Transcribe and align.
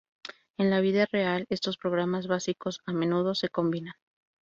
En 0.57 0.71
la 0.71 0.79
vida 0.81 1.05
real, 1.11 1.45
estos 1.51 1.77
programas 1.77 2.25
básicos 2.25 2.81
a 2.87 2.91
menudo 2.91 3.35
se 3.35 3.49
combinan. 3.49 3.93